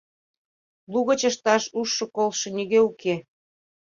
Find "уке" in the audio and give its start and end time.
2.89-3.15